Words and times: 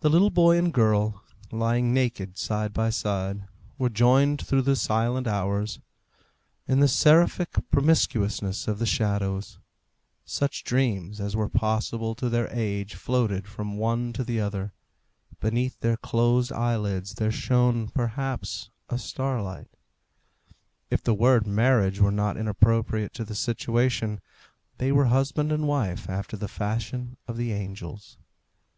The 0.00 0.08
little 0.08 0.30
boy 0.30 0.56
and 0.56 0.72
girl, 0.72 1.22
lying 1.52 1.92
naked 1.92 2.38
side 2.38 2.72
by 2.72 2.88
side, 2.88 3.46
were 3.76 3.90
joined 3.90 4.40
through 4.40 4.62
the 4.62 4.74
silent 4.74 5.26
hours, 5.26 5.80
in 6.66 6.80
the 6.80 6.88
seraphic 6.88 7.50
promiscuousness 7.70 8.66
of 8.66 8.78
the 8.78 8.86
shadows; 8.86 9.58
such 10.24 10.64
dreams 10.64 11.20
as 11.20 11.36
were 11.36 11.50
possible 11.50 12.14
to 12.14 12.30
their 12.30 12.48
age 12.58 12.94
floated 12.94 13.46
from 13.46 13.76
one 13.76 14.14
to 14.14 14.24
the 14.24 14.40
other; 14.40 14.72
beneath 15.40 15.78
their 15.80 15.98
closed 15.98 16.50
eyelids 16.50 17.12
there 17.16 17.30
shone, 17.30 17.88
perhaps, 17.88 18.70
a 18.88 18.98
starlight; 18.98 19.68
if 20.88 21.02
the 21.02 21.12
word 21.12 21.46
marriage 21.46 22.00
were 22.00 22.10
not 22.10 22.38
inappropriate 22.38 23.12
to 23.12 23.26
the 23.26 23.34
situation, 23.34 24.22
they 24.78 24.90
were 24.90 25.04
husband 25.08 25.52
and 25.52 25.68
wife 25.68 26.08
after 26.08 26.34
the 26.34 26.48
fashion 26.48 27.18
of 27.28 27.36
the 27.36 27.52
angels. 27.52 28.16